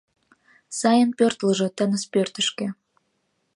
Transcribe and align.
Сайын 0.79 1.09
пӧртылжӧ 1.17 1.67
тыныс 1.77 2.03
пӧртышкӧ. 2.13 2.67